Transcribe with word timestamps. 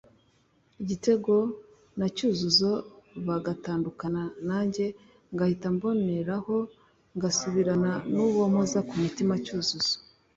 Igitego 0.81 1.33
na 1.99 2.07
Cyuzuzo 2.15 2.71
bagatandukana 3.27 4.21
nanjye 4.47 4.85
ngahita 5.33 5.67
mboneraho 5.75 6.55
ngasubirana 7.17 7.91
n’uwo 8.13 8.43
mpoza 8.53 8.79
ku 8.87 8.93
mutima 9.03 9.33
Cyuzuzo 9.45 9.95